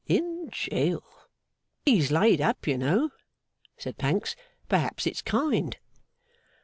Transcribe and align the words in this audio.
In 0.07 0.49
jail.' 0.49 1.29
'He's 1.85 2.11
laid 2.11 2.41
up, 2.41 2.65
you 2.65 2.75
know,' 2.75 3.11
said 3.77 3.99
Pancks. 3.99 4.35
'Perhaps 4.67 5.05
it's 5.05 5.21
kind. 5.21 5.77